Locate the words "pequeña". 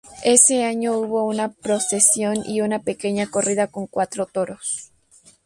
2.79-3.27